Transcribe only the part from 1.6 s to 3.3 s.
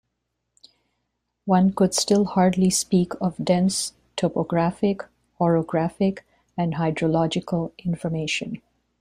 could still hardly speak